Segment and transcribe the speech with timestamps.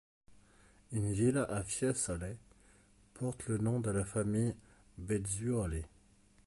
[0.93, 2.35] Une villa à Fiesole
[3.13, 4.55] porte le nom de la famille
[4.97, 5.83] Bezzuoli.